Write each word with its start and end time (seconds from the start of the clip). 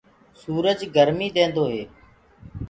سُورج 0.41 0.79
گرميٚ 0.95 1.33
ديندو 1.35 1.65
هي۔ 1.73 1.83